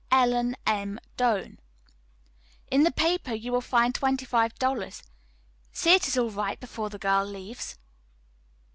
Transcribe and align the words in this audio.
"ELLEN 0.11 0.55
M. 0.65 0.99
DOAN. 1.15 1.59
"In 2.71 2.81
the 2.81 2.89
paper 2.89 3.35
you 3.35 3.51
will 3.51 3.61
find 3.61 3.93
$25; 3.93 5.03
see 5.71 5.93
it 5.93 6.07
is 6.07 6.17
all 6.17 6.31
right 6.31 6.59
before 6.59 6.89
the 6.89 6.97
girl 6.97 7.23
leaves." 7.23 7.77